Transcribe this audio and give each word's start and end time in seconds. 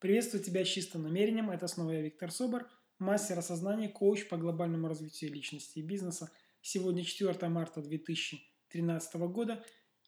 Приветствую 0.00 0.42
тебя 0.42 0.64
с 0.64 0.68
чистым 0.68 1.02
намерением. 1.02 1.50
Это 1.50 1.68
снова 1.68 1.90
я, 1.90 2.00
Виктор 2.00 2.30
Собор, 2.30 2.66
мастер 2.98 3.38
осознания, 3.38 3.90
коуч 3.90 4.28
по 4.28 4.38
глобальному 4.38 4.88
развитию 4.88 5.30
личности 5.30 5.80
и 5.80 5.82
бизнеса. 5.82 6.30
Сегодня 6.62 7.04
4 7.04 7.48
марта 7.48 7.82
2013 7.82 9.14
года. 9.28 9.62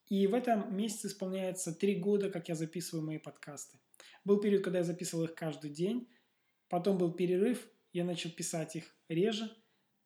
И 0.08 0.26
в 0.26 0.32
этом 0.32 0.74
месяце 0.74 1.08
исполняется 1.08 1.74
три 1.74 1.96
года, 1.96 2.30
как 2.30 2.48
я 2.48 2.54
записываю 2.54 3.04
мои 3.04 3.18
подкасты. 3.18 3.78
Был 4.24 4.40
период, 4.40 4.64
когда 4.64 4.78
я 4.78 4.84
записывал 4.84 5.24
их 5.24 5.34
каждый 5.34 5.68
день. 5.68 6.09
Потом 6.70 6.96
был 6.96 7.12
перерыв, 7.12 7.68
я 7.93 8.06
начал 8.06 8.30
писать 8.30 8.77
их 8.77 8.96
реже. 9.11 9.54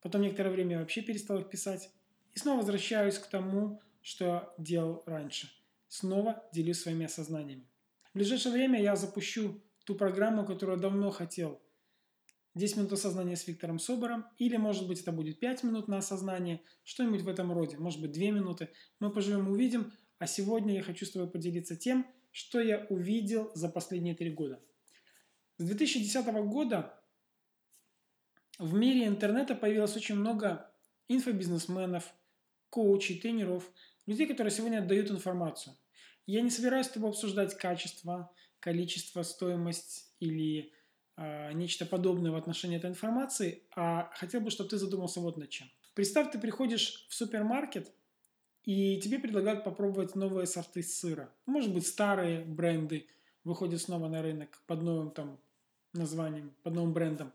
Потом 0.02 0.22
некоторое 0.22 0.50
время 0.50 0.72
я 0.72 0.78
вообще 0.80 1.00
перестал 1.00 1.38
их 1.38 1.48
писать. 1.48 1.92
И 2.34 2.40
снова 2.40 2.58
возвращаюсь 2.58 3.18
к 3.18 3.28
тому, 3.28 3.80
что 4.02 4.52
делал 4.58 5.04
раньше. 5.06 5.48
Снова 5.86 6.44
делюсь 6.52 6.80
своими 6.80 7.06
осознаниями. 7.06 7.68
В 8.10 8.14
ближайшее 8.14 8.52
время 8.52 8.82
я 8.82 8.96
запущу 8.96 9.62
ту 9.86 9.94
программу, 9.94 10.44
которую 10.44 10.78
давно 10.78 11.10
хотел. 11.10 11.62
10 12.54 12.76
минут 12.78 12.92
осознания 12.92 13.36
с 13.36 13.46
Виктором 13.46 13.78
Собором, 13.78 14.26
или, 14.38 14.56
может 14.56 14.88
быть, 14.88 15.00
это 15.00 15.12
будет 15.12 15.38
5 15.38 15.62
минут 15.62 15.88
на 15.88 15.98
осознание, 15.98 16.62
что-нибудь 16.84 17.22
в 17.22 17.28
этом 17.28 17.52
роде, 17.52 17.76
может 17.78 18.00
быть, 18.00 18.12
2 18.12 18.22
минуты. 18.32 18.70
Мы 18.98 19.10
поживем, 19.10 19.48
увидим. 19.48 19.92
А 20.18 20.26
сегодня 20.26 20.74
я 20.74 20.82
хочу 20.82 21.04
с 21.04 21.10
тобой 21.10 21.30
поделиться 21.30 21.76
тем, 21.76 22.06
что 22.32 22.60
я 22.60 22.86
увидел 22.88 23.52
за 23.54 23.68
последние 23.68 24.14
3 24.14 24.30
года. 24.30 24.60
С 25.58 25.64
2010 25.64 26.26
года 26.48 26.98
в 28.58 28.74
мире 28.74 29.06
интернета 29.06 29.54
появилось 29.54 29.94
очень 29.94 30.16
много 30.16 30.70
инфобизнесменов, 31.08 32.12
коучей, 32.70 33.20
тренеров, 33.20 33.70
людей, 34.06 34.26
которые 34.26 34.50
сегодня 34.50 34.78
отдают 34.78 35.10
информацию. 35.10 35.76
Я 36.26 36.40
не 36.40 36.50
собираюсь 36.50 36.86
с 36.86 36.90
тобой 36.90 37.10
обсуждать 37.10 37.56
качество, 37.56 38.32
количество, 38.60 39.22
стоимость 39.22 40.12
или 40.20 40.72
э, 41.16 41.52
нечто 41.52 41.86
подобное 41.86 42.30
в 42.30 42.36
отношении 42.36 42.76
этой 42.76 42.90
информации, 42.90 43.62
а 43.74 44.10
хотел 44.14 44.40
бы, 44.40 44.50
чтобы 44.50 44.70
ты 44.70 44.78
задумался 44.78 45.20
вот 45.20 45.36
над 45.36 45.50
чем. 45.50 45.68
Представь, 45.94 46.30
ты 46.30 46.38
приходишь 46.38 47.06
в 47.08 47.14
супермаркет, 47.14 47.92
и 48.64 49.00
тебе 49.00 49.18
предлагают 49.18 49.64
попробовать 49.64 50.16
новые 50.16 50.46
сорты 50.46 50.82
сыра. 50.82 51.30
Может 51.46 51.72
быть, 51.72 51.86
старые 51.86 52.44
бренды 52.44 53.06
выходят 53.44 53.80
снова 53.80 54.08
на 54.08 54.22
рынок 54.22 54.60
под 54.66 54.82
новым 54.82 55.10
там 55.10 55.38
названием, 55.92 56.52
под 56.62 56.74
новым 56.74 56.92
брендом. 56.92 57.32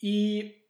И 0.00 0.64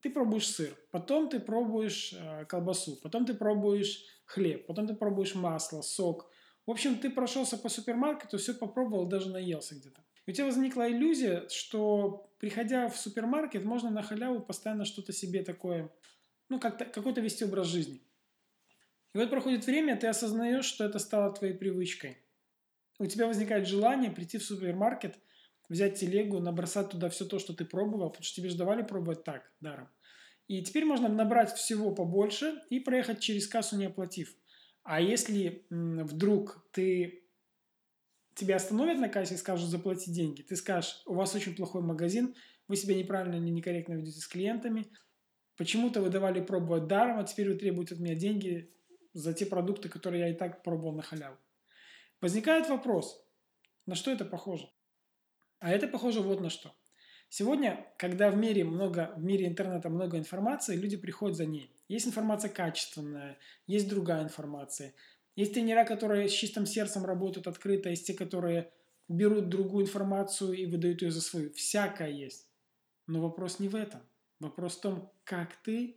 ты 0.00 0.10
пробуешь 0.10 0.48
сыр, 0.48 0.76
потом 0.90 1.28
ты 1.30 1.40
пробуешь 1.40 2.12
э, 2.12 2.44
колбасу, 2.46 2.96
потом 2.96 3.24
ты 3.24 3.32
пробуешь 3.32 4.04
хлеб, 4.26 4.66
потом 4.66 4.86
ты 4.86 4.94
пробуешь 4.94 5.34
масло, 5.34 5.80
сок– 5.82 6.30
в 6.66 6.70
общем, 6.70 6.98
ты 6.98 7.10
прошелся 7.10 7.58
по 7.58 7.68
супермаркету, 7.68 8.38
все 8.38 8.54
попробовал, 8.54 9.06
даже 9.06 9.28
наелся 9.28 9.74
где-то. 9.74 10.02
И 10.26 10.30
у 10.30 10.34
тебя 10.34 10.46
возникла 10.46 10.90
иллюзия, 10.90 11.46
что 11.48 12.30
приходя 12.38 12.88
в 12.88 12.96
супермаркет, 12.96 13.64
можно 13.64 13.90
на 13.90 14.02
халяву 14.02 14.40
постоянно 14.40 14.84
что-то 14.84 15.12
себе 15.12 15.42
такое, 15.42 15.90
ну, 16.48 16.58
как-то, 16.58 16.86
какой-то 16.86 17.20
вести 17.20 17.44
образ 17.44 17.66
жизни. 17.66 18.00
И 19.14 19.18
вот 19.18 19.30
проходит 19.30 19.66
время, 19.66 19.96
ты 19.96 20.06
осознаешь, 20.06 20.64
что 20.64 20.84
это 20.84 20.98
стало 20.98 21.32
твоей 21.34 21.54
привычкой. 21.54 22.18
У 22.98 23.06
тебя 23.06 23.26
возникает 23.26 23.68
желание 23.68 24.10
прийти 24.10 24.38
в 24.38 24.44
супермаркет, 24.44 25.18
взять 25.68 25.98
телегу, 25.98 26.40
набросать 26.40 26.90
туда 26.90 27.10
все 27.10 27.24
то, 27.24 27.38
что 27.38 27.52
ты 27.52 27.64
пробовал, 27.64 28.10
потому 28.10 28.24
что 28.24 28.36
тебе 28.36 28.48
же 28.48 28.56
давали 28.56 28.82
пробовать 28.82 29.24
так, 29.24 29.52
даром. 29.60 29.88
И 30.48 30.62
теперь 30.62 30.84
можно 30.84 31.08
набрать 31.08 31.52
всего 31.54 31.94
побольше 31.94 32.62
и 32.70 32.80
проехать 32.80 33.20
через 33.20 33.46
кассу, 33.46 33.76
не 33.76 33.86
оплатив. 33.86 34.34
А 34.84 35.00
если 35.00 35.66
вдруг 35.70 36.68
ты 36.70 37.24
тебя 38.34 38.56
остановят 38.56 38.98
на 38.98 39.08
кассе 39.08 39.34
и 39.34 39.38
скажут 39.38 39.70
заплати 39.70 40.12
деньги, 40.12 40.42
ты 40.42 40.56
скажешь, 40.56 41.02
у 41.06 41.14
вас 41.14 41.34
очень 41.34 41.56
плохой 41.56 41.82
магазин, 41.82 42.34
вы 42.68 42.76
себя 42.76 42.94
неправильно 42.94 43.36
или 43.36 43.50
некорректно 43.50 43.94
ведете 43.94 44.20
с 44.20 44.26
клиентами, 44.26 44.86
почему-то 45.56 46.02
вы 46.02 46.10
давали 46.10 46.40
пробовать 46.40 46.86
даром, 46.86 47.18
а 47.18 47.24
теперь 47.24 47.48
вы 47.48 47.56
требуете 47.56 47.94
от 47.94 48.00
меня 48.00 48.14
деньги 48.14 48.74
за 49.14 49.32
те 49.32 49.46
продукты, 49.46 49.88
которые 49.88 50.20
я 50.20 50.28
и 50.28 50.34
так 50.34 50.62
пробовал 50.62 50.94
на 50.94 51.02
халяву. 51.02 51.38
Возникает 52.20 52.68
вопрос, 52.68 53.26
на 53.86 53.94
что 53.94 54.10
это 54.10 54.24
похоже? 54.26 54.70
А 55.60 55.70
это 55.70 55.88
похоже 55.88 56.20
вот 56.20 56.40
на 56.40 56.50
что. 56.50 56.74
Сегодня, 57.30 57.86
когда 57.98 58.30
в 58.30 58.36
мире 58.36 58.64
много, 58.64 59.14
в 59.16 59.24
мире 59.24 59.46
интернета 59.46 59.88
много 59.88 60.18
информации, 60.18 60.76
люди 60.76 60.96
приходят 60.96 61.36
за 61.36 61.46
ней. 61.46 61.73
Есть 61.88 62.06
информация 62.06 62.50
качественная, 62.50 63.38
есть 63.66 63.88
другая 63.88 64.22
информация. 64.22 64.94
Есть 65.36 65.54
тренера, 65.54 65.84
которые 65.84 66.28
с 66.28 66.32
чистым 66.32 66.66
сердцем 66.66 67.04
работают 67.04 67.46
открыто, 67.46 67.90
есть 67.90 68.06
те, 68.06 68.14
которые 68.14 68.72
берут 69.08 69.48
другую 69.48 69.84
информацию 69.84 70.52
и 70.52 70.66
выдают 70.66 71.02
ее 71.02 71.10
за 71.10 71.20
свою. 71.20 71.52
Всякое 71.52 72.10
есть. 72.10 72.48
Но 73.06 73.20
вопрос 73.20 73.58
не 73.58 73.68
в 73.68 73.74
этом. 73.74 74.00
Вопрос 74.40 74.76
в 74.76 74.80
том, 74.80 75.12
как 75.24 75.56
ты 75.56 75.96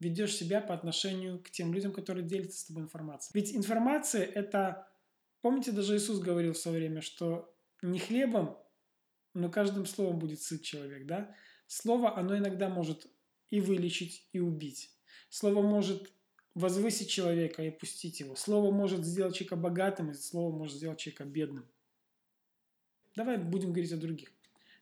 ведешь 0.00 0.34
себя 0.34 0.60
по 0.60 0.74
отношению 0.74 1.42
к 1.42 1.50
тем 1.50 1.72
людям, 1.72 1.92
которые 1.92 2.26
делятся 2.26 2.60
с 2.60 2.64
тобой 2.64 2.84
информацией. 2.84 3.40
Ведь 3.40 3.54
информация– 3.54 4.24
это... 4.34 4.88
Помните, 5.40 5.70
даже 5.70 5.96
Иисус 5.96 6.18
говорил 6.18 6.52
в 6.52 6.58
свое 6.58 6.78
время, 6.78 7.00
что 7.00 7.54
не 7.80 7.98
хлебом, 8.00 8.58
но 9.34 9.50
каждым 9.50 9.86
словом 9.86 10.18
будет 10.18 10.42
сыт 10.42 10.62
человек, 10.62 11.06
да? 11.06 11.34
Слово, 11.68 12.16
оно 12.16 12.36
иногда 12.36 12.68
может 12.68 13.06
и 13.50 13.60
вылечить, 13.60 14.28
и 14.32 14.40
убить. 14.40 14.97
Слово 15.30 15.62
может 15.62 16.10
возвысить 16.54 17.10
человека 17.10 17.62
и 17.62 17.70
пустить 17.70 18.20
его. 18.20 18.34
Слово 18.34 18.70
может 18.72 19.04
сделать 19.04 19.36
человека 19.36 19.56
богатым, 19.56 20.10
и 20.10 20.14
слово 20.14 20.56
может 20.56 20.76
сделать 20.76 20.98
человека 20.98 21.24
бедным. 21.24 21.68
Давай 23.14 23.36
будем 23.36 23.72
говорить 23.72 23.92
о 23.92 23.96
других. 23.96 24.32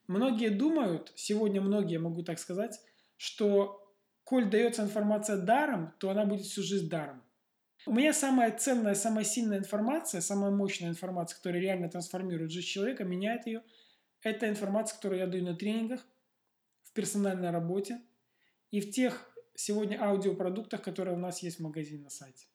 Многие 0.07 0.51
думают, 0.51 1.13
сегодня 1.17 1.61
многие, 1.61 1.99
могу 1.99 2.23
так 2.23 2.39
сказать, 2.39 2.81
что 3.17 3.93
коль 4.25 4.49
дается 4.49 4.83
информация 4.83 5.37
даром, 5.37 5.93
то 5.99 6.11
она 6.11 6.25
будет 6.25 6.47
всю 6.47 6.63
жизнь 6.63 6.89
даром. 6.89 7.23
У 7.87 7.93
меня 7.93 8.13
самая 8.13 8.57
ценная, 8.57 8.95
самая 8.95 9.25
сильная 9.25 9.59
информация, 9.59 10.21
самая 10.21 10.51
мощная 10.51 10.91
информация, 10.91 11.37
которая 11.37 11.61
реально 11.61 11.89
трансформирует 11.89 12.51
жизнь 12.51 12.67
человека, 12.67 13.05
меняет 13.05 13.47
ее, 13.47 13.63
это 14.23 14.49
информация, 14.49 14.97
которую 14.97 15.21
я 15.21 15.27
даю 15.27 15.45
на 15.45 15.55
тренингах, 15.55 16.05
в 16.83 16.93
персональной 16.93 17.51
работе 17.51 18.01
и 18.71 18.81
в 18.81 18.91
тех 18.91 19.31
сегодня 19.56 20.03
аудиопродуктах, 20.03 20.83
которые 20.83 21.17
у 21.17 21.19
нас 21.19 21.43
есть 21.43 21.59
в 21.59 21.62
магазине 21.62 22.05
на 22.05 22.11
сайте. 22.11 22.47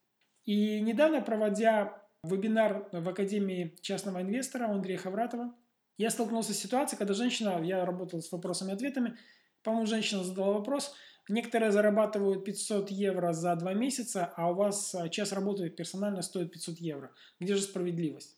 И 0.46 0.80
недавно, 0.82 1.22
проводя 1.22 2.02
вебинар 2.24 2.88
в 2.92 3.10
Академии 3.10 3.76
частного 3.82 4.22
инвестора 4.22 4.66
Андрея 4.70 4.98
Хавратова, 4.98 5.54
я 5.98 6.10
столкнулся 6.10 6.54
с 6.54 6.58
ситуацией, 6.58 6.98
когда 6.98 7.14
женщина, 7.14 7.62
я 7.64 7.86
работал 7.86 8.22
с 8.22 8.32
вопросами 8.32 8.72
и 8.72 8.74
ответами, 8.74 9.18
по-моему, 9.64 9.86
женщина 9.86 10.24
задала 10.24 10.54
вопрос, 10.54 10.96
некоторые 11.30 11.72
зарабатывают 11.72 12.44
500 12.44 12.90
евро 12.90 13.34
за 13.34 13.56
два 13.56 13.74
месяца, 13.74 14.34
а 14.36 14.52
у 14.52 14.56
вас 14.56 14.96
час 15.12 15.32
работы 15.32 15.70
персонально 15.70 16.22
стоит 16.22 16.52
500 16.52 16.78
евро. 16.78 17.12
Где 17.40 17.56
же 17.56 17.62
справедливость? 17.62 18.38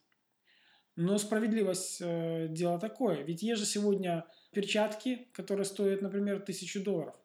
Но 0.95 1.17
справедливость 1.17 2.01
э, 2.01 2.47
дело 2.49 2.79
такое. 2.79 3.23
Ведь 3.23 3.41
есть 3.41 3.59
же 3.59 3.65
сегодня 3.65 4.25
перчатки, 4.51 5.27
которые 5.33 5.65
стоят, 5.65 6.01
например, 6.01 6.35
1000 6.35 6.83
долларов. 6.83 7.15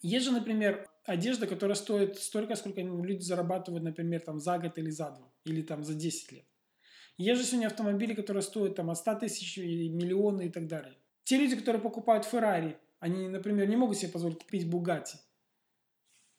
Есть 0.00 0.26
же, 0.26 0.32
например, 0.32 0.88
одежда, 1.04 1.46
которая 1.46 1.74
стоит 1.74 2.18
столько, 2.18 2.54
сколько 2.54 2.80
люди 2.80 3.22
зарабатывают, 3.22 3.82
например, 3.82 4.20
там, 4.20 4.38
за 4.38 4.58
год 4.58 4.78
или 4.78 4.90
за 4.90 5.10
два, 5.10 5.32
или 5.44 5.62
там 5.62 5.82
за 5.82 5.94
10 5.94 6.32
лет. 6.32 6.44
Есть 7.16 7.40
же 7.40 7.46
сегодня 7.46 7.66
автомобили, 7.66 8.14
которые 8.14 8.42
стоят 8.42 8.76
там, 8.76 8.90
от 8.90 8.98
100 8.98 9.14
тысяч, 9.16 9.56
миллионы 9.56 10.46
и 10.46 10.50
так 10.50 10.68
далее. 10.68 10.96
Те 11.24 11.36
люди, 11.36 11.56
которые 11.56 11.82
покупают 11.82 12.24
Феррари, 12.24 12.78
они, 13.00 13.28
например, 13.28 13.68
не 13.68 13.76
могут 13.76 13.98
себе 13.98 14.12
позволить 14.12 14.38
купить 14.38 14.70
Бугатти. 14.70 15.18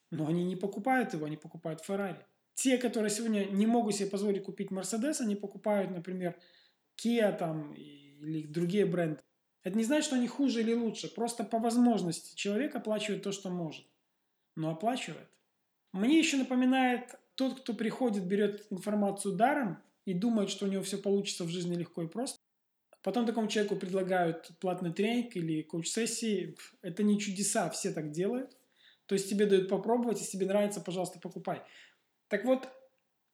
Но 0.09 0.27
они 0.27 0.43
не 0.45 0.55
покупают 0.55 1.13
его, 1.13 1.25
они 1.25 1.37
покупают 1.37 1.81
Феррари. 1.81 2.25
Те, 2.55 2.77
которые 2.77 3.09
сегодня 3.09 3.45
не 3.45 3.65
могут 3.65 3.95
себе 3.95 4.09
позволить 4.09 4.43
купить 4.43 4.71
Мерседес, 4.71 5.21
они 5.21 5.35
покупают, 5.35 5.91
например, 5.91 6.39
Kia 6.97 7.37
там, 7.37 7.73
или 7.73 8.47
другие 8.47 8.85
бренды. 8.85 9.21
Это 9.63 9.77
не 9.77 9.83
значит, 9.83 10.05
что 10.05 10.15
они 10.15 10.27
хуже 10.27 10.61
или 10.61 10.73
лучше. 10.73 11.13
Просто 11.13 11.43
по 11.43 11.59
возможности 11.59 12.35
человек 12.35 12.75
оплачивает 12.75 13.23
то, 13.23 13.31
что 13.31 13.49
может. 13.49 13.85
Но 14.55 14.71
оплачивает. 14.71 15.27
Мне 15.91 16.19
еще 16.19 16.37
напоминает 16.37 17.15
тот, 17.35 17.61
кто 17.61 17.73
приходит, 17.73 18.25
берет 18.25 18.67
информацию 18.69 19.35
даром 19.35 19.81
и 20.05 20.13
думает, 20.13 20.49
что 20.49 20.65
у 20.65 20.69
него 20.69 20.83
все 20.83 20.97
получится 20.97 21.43
в 21.43 21.49
жизни 21.49 21.75
легко 21.75 22.03
и 22.03 22.07
просто. 22.07 22.39
Потом 23.01 23.25
такому 23.25 23.47
человеку 23.47 23.75
предлагают 23.75 24.51
платный 24.59 24.93
тренинг 24.93 25.35
или 25.35 25.61
коуч-сессии. 25.61 26.57
Это 26.81 27.03
не 27.03 27.19
чудеса, 27.19 27.69
все 27.69 27.91
так 27.91 28.11
делают. 28.11 28.57
То 29.05 29.15
есть 29.15 29.29
тебе 29.29 29.45
дают 29.45 29.69
попробовать, 29.69 30.19
если 30.19 30.37
тебе 30.37 30.47
нравится, 30.47 30.81
пожалуйста, 30.81 31.19
покупай. 31.19 31.61
Так 32.27 32.45
вот, 32.45 32.69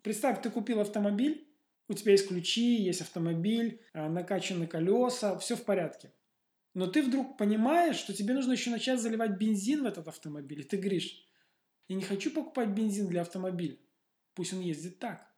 представь, 0.04 0.42
ты 0.42 0.50
купил 0.50 0.80
автомобиль, 0.80 1.45
у 1.88 1.94
тебя 1.94 2.14
есть 2.14 2.28
ключи, 2.28 2.82
есть 2.82 3.02
автомобиль, 3.02 3.82
а, 3.94 4.10
накачаны 4.10 4.68
колеса, 4.68 5.38
все 5.38 5.56
в 5.56 5.64
порядке. 5.64 6.14
Но 6.74 6.88
ты 6.88 7.04
вдруг 7.04 7.38
понимаешь, 7.38 7.96
что 7.96 8.14
тебе 8.14 8.34
нужно 8.34 8.54
еще 8.54 8.70
начать 8.70 9.00
заливать 9.00 9.38
бензин 9.38 9.84
в 9.84 9.86
этот 9.86 10.08
автомобиль. 10.08 10.62
И 10.62 10.64
ты 10.64 10.78
говоришь, 10.78 11.26
я 11.88 11.96
не 11.96 12.04
хочу 12.04 12.34
покупать 12.34 12.70
бензин 12.70 13.08
для 13.08 13.22
автомобиля. 13.22 13.78
Пусть 14.34 14.54
он 14.54 14.60
ездит 14.60 15.00
так. 15.00 15.34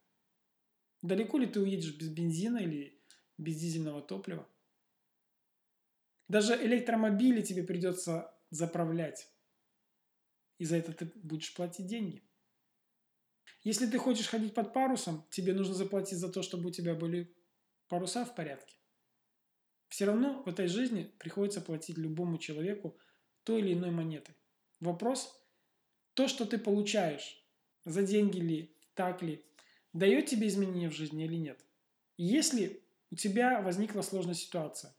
Далеко 1.03 1.37
ли 1.37 1.45
ты 1.45 1.59
уедешь 1.59 1.95
без 1.95 2.09
бензина 2.09 2.57
или 2.57 2.99
без 3.37 3.59
дизельного 3.59 4.01
топлива. 4.01 4.49
Даже 6.27 6.53
электромобили 6.55 7.41
тебе 7.41 7.63
придется 7.63 8.33
заправлять. 8.49 9.29
И 10.57 10.65
за 10.65 10.77
это 10.77 10.91
ты 10.91 11.05
будешь 11.05 11.53
платить 11.53 11.85
деньги. 11.85 12.23
Если 13.67 13.85
ты 13.85 13.97
хочешь 13.97 14.29
ходить 14.29 14.53
под 14.53 14.71
парусом, 14.71 15.25
тебе 15.29 15.51
нужно 15.51 15.73
заплатить 15.73 16.19
за 16.19 16.31
то, 16.31 16.41
чтобы 16.41 16.69
у 16.69 16.71
тебя 16.71 16.95
были 16.95 17.35
паруса 17.89 18.23
в 18.23 18.33
порядке. 18.33 18.77
Все 19.89 20.05
равно 20.05 20.41
в 20.43 20.47
этой 20.47 20.67
жизни 20.67 21.11
приходится 21.19 21.59
платить 21.59 21.97
любому 21.97 22.37
человеку 22.37 22.97
той 23.43 23.59
или 23.59 23.73
иной 23.73 23.91
монетой. 23.91 24.35
Вопрос, 24.79 25.37
то, 26.13 26.29
что 26.29 26.45
ты 26.45 26.57
получаешь, 26.57 27.45
за 27.83 28.03
деньги 28.03 28.39
ли, 28.39 28.73
так 28.93 29.21
ли, 29.21 29.43
дает 29.91 30.27
тебе 30.27 30.47
изменения 30.47 30.89
в 30.89 30.95
жизни 30.95 31.25
или 31.25 31.35
нет. 31.35 31.59
Если 32.15 32.81
у 33.11 33.17
тебя 33.17 33.59
возникла 33.59 34.01
сложная 34.01 34.35
ситуация. 34.35 34.95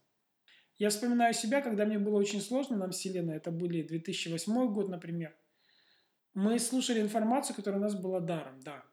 Я 0.77 0.91
вспоминаю 0.91 1.33
себя, 1.33 1.61
когда 1.61 1.85
мне 1.85 1.97
было 1.97 2.19
очень 2.19 2.39
сложно 2.39 2.77
на 2.77 2.91
Вселенной, 2.91 3.37
это 3.37 3.49
были 3.49 3.81
2008 3.81 4.71
год, 4.71 4.89
например. 4.89 5.35
Мы 6.33 6.59
слушали 6.59 7.01
информацию, 7.01 7.55
которая 7.55 7.79
у 7.79 7.83
нас 7.83 7.95
была 7.95 8.19
даром, 8.19 8.59
да. 8.61 8.83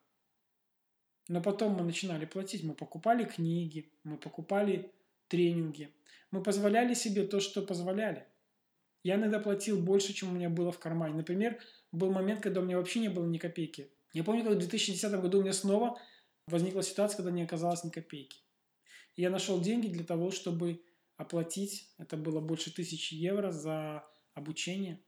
Но 1.29 1.43
потом 1.43 1.75
мы 1.75 1.83
начинали 1.83 2.25
платить, 2.25 2.63
мы 2.63 2.75
покупали 2.75 3.25
книги, 3.25 3.93
мы 4.05 4.17
покупали 4.17 4.93
тренинги, 5.29 5.93
мы 6.31 6.43
позволяли 6.43 6.95
себе 6.95 7.27
то, 7.27 7.41
что 7.41 7.63
позволяли. 7.63 8.27
Я 9.03 9.17
иногда 9.17 9.39
платил 9.39 9.81
больше, 9.81 10.13
чем 10.13 10.31
у 10.31 10.33
меня 10.33 10.51
было 10.51 10.73
в 10.73 10.79
кармане. 10.79 11.15
Например, 11.15 11.61
был 11.93 12.11
момент, 12.11 12.41
когда 12.41 12.61
у 12.61 12.65
меня 12.65 12.79
вообще 12.79 13.01
не 13.01 13.09
было 13.09 13.27
ни 13.27 13.39
копейки. 13.39 13.91
Я 14.13 14.25
помню, 14.25 14.43
как 14.45 14.55
в 14.55 14.59
2010 14.59 15.13
году 15.21 15.39
у 15.39 15.43
меня 15.43 15.53
снова 15.53 16.01
возникла 16.47 16.83
ситуация, 16.83 17.19
когда 17.19 17.31
не 17.31 17.43
оказалось 17.43 17.85
ни 17.85 17.91
копейки. 17.91 18.41
И 19.15 19.23
я 19.23 19.31
нашел 19.31 19.61
деньги 19.61 19.89
для 19.89 20.05
того, 20.05 20.31
чтобы 20.31 20.83
оплатить, 21.17 21.93
это 21.99 22.17
было 22.17 22.41
больше 22.41 22.73
тысячи 22.73 23.15
евро 23.15 23.51
за 23.51 24.05
обучение. 24.35 25.01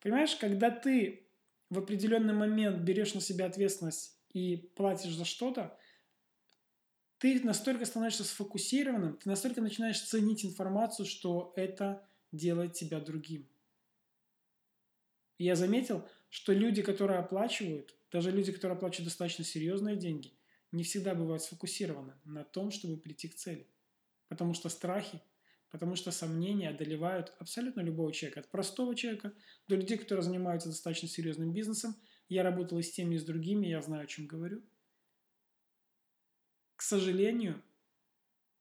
Понимаешь, 0.00 0.36
когда 0.36 0.70
ты 0.70 1.29
в 1.70 1.78
определенный 1.78 2.34
момент 2.34 2.82
берешь 2.82 3.14
на 3.14 3.20
себя 3.20 3.46
ответственность 3.46 4.18
и 4.32 4.56
платишь 4.76 5.14
за 5.14 5.24
что-то, 5.24 5.78
ты 7.18 7.40
настолько 7.44 7.84
становишься 7.84 8.24
сфокусированным, 8.24 9.16
ты 9.16 9.28
настолько 9.28 9.60
начинаешь 9.60 10.00
ценить 10.00 10.44
информацию, 10.44 11.06
что 11.06 11.52
это 11.56 12.06
делает 12.32 12.72
тебя 12.74 12.98
другим. 12.98 13.48
Я 15.38 15.54
заметил, 15.56 16.06
что 16.28 16.52
люди, 16.52 16.82
которые 16.82 17.18
оплачивают, 17.18 17.94
даже 18.10 18.30
люди, 18.30 18.52
которые 18.52 18.76
оплачивают 18.76 19.08
достаточно 19.08 19.44
серьезные 19.44 19.96
деньги, 19.96 20.32
не 20.72 20.82
всегда 20.82 21.14
бывают 21.14 21.42
сфокусированы 21.42 22.14
на 22.24 22.44
том, 22.44 22.70
чтобы 22.70 22.96
прийти 22.96 23.28
к 23.28 23.34
цели. 23.34 23.66
Потому 24.28 24.54
что 24.54 24.68
страхи, 24.68 25.20
потому 25.70 25.96
что 25.96 26.10
сомнения 26.10 26.68
одолевают 26.70 27.32
абсолютно 27.38 27.80
любого 27.80 28.12
человека. 28.12 28.40
От 28.40 28.50
простого 28.50 28.94
человека 28.94 29.32
до 29.68 29.76
людей, 29.76 29.96
которые 29.98 30.22
занимаются 30.22 30.68
достаточно 30.68 31.08
серьезным 31.08 31.52
бизнесом. 31.52 31.96
Я 32.28 32.42
работал 32.42 32.78
и 32.78 32.82
с 32.82 32.90
теми, 32.90 33.14
и 33.14 33.18
с 33.18 33.24
другими, 33.24 33.68
я 33.68 33.80
знаю, 33.82 34.04
о 34.04 34.06
чем 34.06 34.26
говорю. 34.26 34.62
К 36.76 36.82
сожалению 36.82 37.62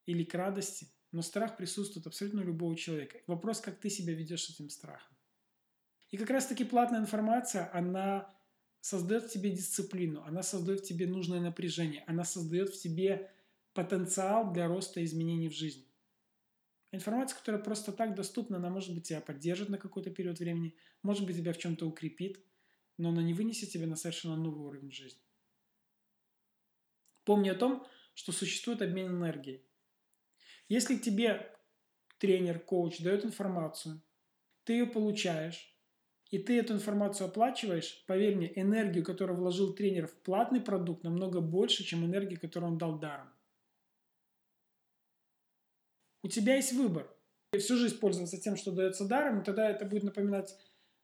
или 0.06 0.24
к 0.24 0.34
радости, 0.34 0.88
но 1.12 1.22
страх 1.22 1.58
присутствует 1.58 2.08
абсолютно 2.08 2.42
у 2.42 2.46
любого 2.46 2.76
человека. 2.76 3.20
Вопрос, 3.28 3.62
как 3.62 3.80
ты 3.80 3.90
себя 3.90 4.14
ведешь 4.14 4.46
с 4.46 4.50
этим 4.52 4.70
страхом. 4.70 5.16
И 6.12 6.18
как 6.18 6.30
раз-таки 6.30 6.64
платная 6.64 7.00
информация, 7.00 7.70
она 7.74 8.36
создает 8.82 9.26
в 9.26 9.30
тебе 9.30 9.52
дисциплину, 9.52 10.24
она 10.24 10.42
создает 10.42 10.82
в 10.82 10.84
тебе 10.88 11.08
нужное 11.08 11.40
напряжение, 11.40 12.04
она 12.08 12.24
создает 12.24 12.70
в 12.70 12.82
тебе 12.82 13.32
потенциал 13.74 14.52
для 14.52 14.68
роста 14.68 15.00
и 15.00 15.06
изменений 15.06 15.50
в 15.50 15.54
жизни. 15.54 15.89
Информация, 16.92 17.38
которая 17.38 17.62
просто 17.62 17.92
так 17.92 18.16
доступна, 18.16 18.58
она 18.58 18.70
может 18.70 18.96
быть 18.96 19.08
тебя 19.08 19.22
поддержит 19.22 19.70
на 19.70 19.78
какой-то 19.78 20.10
период 20.10 20.40
времени, 20.40 20.76
может 21.04 21.26
быть 21.26 21.38
тебя 21.38 21.54
в 21.54 21.58
чем-то 21.58 21.86
укрепит, 21.86 22.44
но 22.98 23.10
она 23.10 23.22
не 23.22 23.34
вынесет 23.34 23.70
тебя 23.70 23.86
на 23.86 23.96
совершенно 23.96 24.36
новый 24.36 24.66
уровень 24.66 24.92
жизни. 24.92 25.22
Помни 27.26 27.50
о 27.50 27.56
том, 27.56 27.86
что 28.16 28.32
существует 28.32 28.82
обмен 28.82 29.08
энергией. 29.08 29.64
Если 30.68 30.98
тебе 30.98 31.56
тренер, 32.18 32.60
коуч 32.60 33.00
дает 33.00 33.24
информацию, 33.24 34.02
ты 34.64 34.74
ее 34.74 34.88
получаешь, 34.88 35.76
и 36.32 36.38
ты 36.38 36.60
эту 36.60 36.74
информацию 36.74 37.28
оплачиваешь, 37.28 38.04
поверь 38.08 38.36
мне, 38.36 38.52
энергию, 38.60 39.04
которую 39.04 39.38
вложил 39.38 39.74
тренер 39.74 40.08
в 40.08 40.16
платный 40.22 40.62
продукт, 40.62 41.04
намного 41.04 41.40
больше, 41.40 41.84
чем 41.84 42.06
энергию, 42.06 42.40
которую 42.40 42.74
он 42.74 42.78
дал 42.78 43.00
даром. 43.00 43.30
У 46.22 46.28
тебя 46.28 46.56
есть 46.56 46.74
выбор. 46.74 47.10
Всю 47.58 47.78
жизнь 47.78 48.00
пользоваться 48.00 48.40
тем, 48.40 48.58
что 48.58 48.72
дается 48.72 49.06
даром, 49.06 49.42
и 49.42 49.44
тогда 49.44 49.70
это 49.70 49.86
будет 49.86 50.04
напоминать 50.04 50.56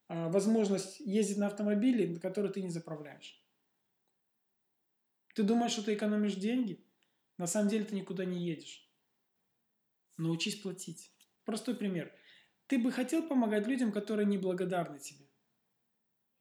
а, 0.07 0.29
возможность 0.29 0.99
ездить 0.99 1.37
на 1.37 1.47
автомобиле, 1.47 2.07
на 2.07 2.19
который 2.19 2.51
ты 2.51 2.61
не 2.61 2.69
заправляешь. 2.69 3.41
Ты 5.33 5.43
думаешь, 5.43 5.71
что 5.71 5.83
ты 5.83 5.95
экономишь 5.95 6.35
деньги? 6.35 6.85
На 7.37 7.47
самом 7.47 7.69
деле 7.69 7.85
ты 7.85 7.95
никуда 7.95 8.25
не 8.25 8.39
едешь. 8.45 8.89
Научись 10.17 10.55
платить. 10.55 11.11
Простой 11.43 11.75
пример. 11.75 12.13
Ты 12.67 12.79
бы 12.79 12.91
хотел 12.91 13.27
помогать 13.27 13.67
людям, 13.67 13.91
которые 13.91 14.25
неблагодарны 14.25 14.99
тебе? 14.99 15.25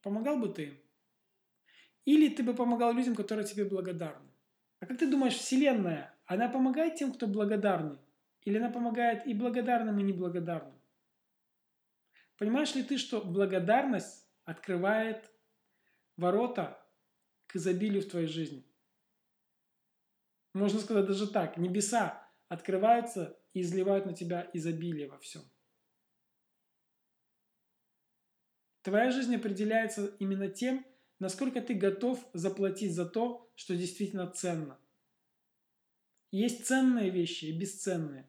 Помогал 0.02 0.38
бы 0.38 0.48
ты 0.48 0.64
им? 0.64 0.80
Или 2.04 2.28
ты 2.28 2.42
бы 2.42 2.54
помогал 2.54 2.92
людям, 2.92 3.14
которые 3.14 3.46
тебе 3.46 3.64
благодарны? 3.64 4.30
А 4.80 4.86
как 4.86 4.98
ты 4.98 5.10
думаешь, 5.10 5.34
Вселенная, 5.34 6.14
она 6.26 6.48
помогает 6.48 6.96
тем, 6.96 7.12
кто 7.12 7.26
благодарный? 7.26 7.98
Или 8.44 8.58
она 8.58 8.70
помогает 8.70 9.26
и 9.26 9.35
благодарным, 9.35 9.99
и 9.99 10.02
неблагодарным? 10.02 10.79
Понимаешь 12.37 12.75
ли 12.75 12.82
ты, 12.82 12.99
что 12.99 13.23
благодарность 13.23 14.26
открывает 14.44 15.31
ворота 16.17 16.85
к 17.46 17.56
изобилию 17.56 18.02
в 18.02 18.08
твоей 18.08 18.26
жизни? 18.26 18.64
Можно 20.52 20.81
сказать 20.81 21.06
даже 21.06 21.31
так. 21.31 21.56
Небеса 21.56 22.29
открываются 22.49 23.38
и 23.55 23.62
изливают 23.62 24.06
на 24.06 24.12
тебя 24.12 24.49
изобилие 24.52 25.08
во 25.08 25.19
всем. 25.19 25.43
Твоя 28.82 29.11
жизнь 29.11 29.35
определяется 29.35 30.14
именно 30.19 30.49
тем, 30.49 30.85
насколько 31.19 31.62
ты 31.62 31.73
готов 31.73 32.23
заплатить 32.35 32.94
за 32.94 33.06
то, 33.06 33.50
что 33.55 33.75
действительно 33.75 34.31
ценно. 34.31 34.79
Есть 36.31 36.67
ценные 36.67 37.08
вещи 37.11 37.46
и 37.46 37.58
бесценные. 37.58 38.29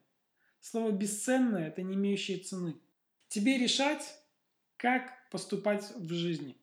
Слово 0.66 0.90
«бесценное»– 0.90 1.68
это 1.70 1.84
не 1.84 1.94
имеющие 1.94 2.40
цены. 2.40 2.82
Тебе 3.28 3.60
решать, 3.60 4.02
как 4.78 5.30
поступать 5.30 5.92
в 5.96 6.12
жизни. 6.12 6.58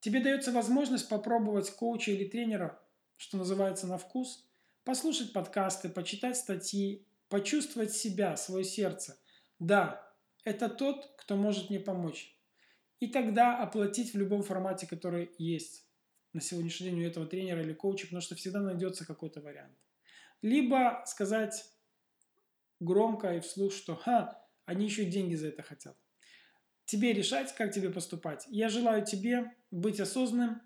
Тебе 0.00 0.18
дается 0.18 0.50
возможность 0.50 1.08
попробовать 1.08 1.70
коуча 1.70 2.10
или 2.10 2.24
тренера, 2.24 2.82
что 3.16 3.36
называется, 3.36 3.86
на 3.86 3.96
вкус, 3.96 4.44
послушать 4.82 5.32
подкасты, 5.32 5.88
почитать 5.88 6.36
статьи, 6.36 7.06
почувствовать 7.28 7.92
себя, 7.92 8.36
свое 8.36 8.64
сердце. 8.64 9.16
Да, 9.60 10.04
это 10.42 10.68
тот, 10.68 11.14
кто 11.16 11.36
может 11.36 11.70
мне 11.70 11.78
помочь. 11.78 12.36
И 12.98 13.06
тогда 13.06 13.56
оплатить 13.56 14.14
в 14.14 14.18
любом 14.18 14.42
формате, 14.42 14.88
который 14.88 15.30
есть 15.38 15.86
на 16.32 16.40
сегодняшний 16.40 16.90
день 16.90 17.04
у 17.04 17.06
этого 17.06 17.26
тренера 17.28 17.62
или 17.62 17.72
коуча, 17.72 18.06
потому 18.06 18.20
что 18.20 18.34
всегда 18.34 18.58
найдется 18.58 19.06
какой-то 19.06 19.40
вариант. 19.40 19.78
Либо 20.40 21.04
сказать 21.06 21.72
громко 22.82 23.36
и 23.36 23.40
вслух, 23.40 23.72
что 23.72 23.96
«Ха, 23.96 24.40
они 24.64 24.86
еще 24.86 25.04
деньги 25.04 25.34
за 25.34 25.48
это 25.48 25.62
хотят». 25.62 25.96
Тебе 26.84 27.12
решать, 27.12 27.54
как 27.54 27.72
тебе 27.72 27.90
поступать. 27.90 28.46
Я 28.48 28.68
желаю 28.68 29.04
тебе 29.04 29.52
быть 29.70 30.00
осознанным, 30.00 30.60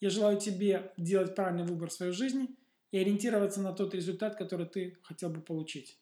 я 0.00 0.10
желаю 0.10 0.38
тебе 0.38 0.92
делать 0.96 1.34
правильный 1.34 1.64
выбор 1.64 1.90
в 1.90 1.92
своей 1.92 2.12
жизни 2.12 2.48
и 2.90 2.98
ориентироваться 2.98 3.60
на 3.60 3.72
тот 3.72 3.94
результат, 3.94 4.36
который 4.36 4.66
ты 4.66 4.98
хотел 5.02 5.30
бы 5.30 5.40
получить. 5.40 5.98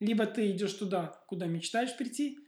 Либо 0.00 0.26
ты 0.26 0.50
идешь 0.50 0.74
туда, 0.74 1.22
куда 1.28 1.46
мечтаешь 1.46 1.96
прийти, 1.96 2.38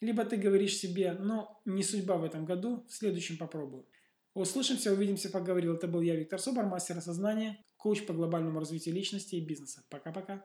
либо 0.00 0.24
ты 0.24 0.36
говоришь 0.36 0.76
себе, 0.76 1.12
ну, 1.12 1.48
не 1.64 1.82
судьба 1.82 2.16
в 2.16 2.24
этом 2.24 2.44
году, 2.44 2.86
в 2.88 2.92
следующем 2.92 3.36
попробую. 3.36 3.86
Услышимся, 4.34 4.92
увидимся, 4.92 5.28
поговорил. 5.28 5.74
Это 5.74 5.88
был 5.88 6.00
я, 6.00 6.14
Виктор 6.14 6.38
Собор, 6.38 6.64
мастер 6.66 6.96
осознания, 6.96 7.64
коуч 7.76 8.06
по 8.06 8.12
глобальному 8.12 8.60
развитию 8.60 8.94
личности 8.94 9.34
и 9.34 9.44
бизнеса. 9.44 9.84
Пока-пока. 9.90 10.44